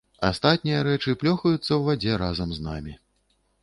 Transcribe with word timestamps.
Астатнія 0.29 0.79
рэчы 0.87 1.15
плёхаюцца 1.25 1.61
ў 1.61 1.81
вадзе 1.91 2.19
разам 2.27 2.49
з 2.61 2.69
намі. 2.71 3.01